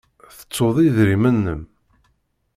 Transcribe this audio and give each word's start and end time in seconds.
Tettuḍ 0.37 0.77
idrimen-nnem? 0.87 1.61